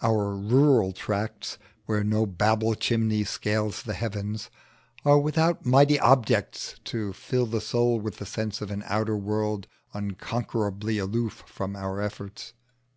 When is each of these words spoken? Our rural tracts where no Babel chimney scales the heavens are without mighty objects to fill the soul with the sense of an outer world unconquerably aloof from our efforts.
Our 0.00 0.36
rural 0.36 0.92
tracts 0.92 1.58
where 1.86 2.04
no 2.04 2.24
Babel 2.24 2.76
chimney 2.76 3.24
scales 3.24 3.82
the 3.82 3.94
heavens 3.94 4.48
are 5.04 5.18
without 5.18 5.66
mighty 5.66 5.98
objects 5.98 6.76
to 6.84 7.12
fill 7.12 7.46
the 7.46 7.60
soul 7.60 7.98
with 7.98 8.18
the 8.18 8.24
sense 8.26 8.60
of 8.60 8.70
an 8.70 8.84
outer 8.86 9.16
world 9.16 9.66
unconquerably 9.92 10.98
aloof 10.98 11.42
from 11.48 11.74
our 11.74 12.00
efforts. 12.00 12.52